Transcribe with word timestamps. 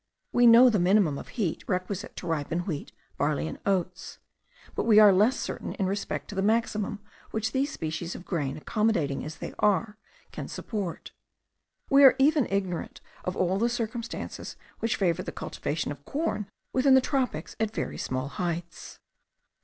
We 0.31 0.47
know 0.47 0.67
the 0.71 0.79
minimum 0.79 1.19
of 1.19 1.27
heat 1.27 1.63
requisite 1.67 2.15
to 2.15 2.25
ripen 2.25 2.61
wheat, 2.61 2.91
barley, 3.19 3.47
and 3.47 3.59
oats; 3.67 4.17
but 4.73 4.85
we 4.85 4.97
are 4.97 5.13
less 5.13 5.39
certain 5.39 5.73
in 5.73 5.85
respect 5.85 6.27
to 6.29 6.33
the 6.33 6.41
maximum 6.41 6.97
which 7.29 7.51
these 7.51 7.71
species 7.71 8.15
of 8.15 8.25
grain, 8.25 8.57
accommodating 8.57 9.23
as 9.23 9.35
they 9.37 9.53
are, 9.59 9.97
can 10.31 10.47
support. 10.47 11.11
We 11.91 12.03
are 12.03 12.15
even 12.17 12.47
ignorant 12.49 12.99
of 13.25 13.37
all 13.37 13.59
the 13.59 13.69
circumstances 13.69 14.55
which 14.79 14.95
favour 14.95 15.21
the 15.21 15.31
culture 15.31 15.91
of 15.91 16.05
corn 16.05 16.49
within 16.73 16.95
the 16.95 16.99
tropics 17.01 17.55
at 17.59 17.69
very 17.69 17.99
small 17.99 18.27
heights. 18.27 18.97